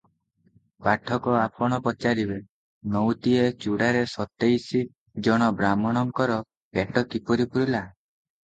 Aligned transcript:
ପାଠକ 0.85 1.33
ଆପଣ 1.39 1.77
ପଚାରିବେ, 1.87 2.37
ନଉତିଏ 2.95 3.43
ଚୂଡ଼ାରେ 3.67 4.01
ସତେଇଶ 4.15 4.83
ଜଣ 5.29 5.51
ବାହ୍ମଣଙ୍କର 5.61 6.39
ପେଟ 6.71 7.07
କିପରି 7.15 7.49
ପୂରିଲା? 7.55 7.85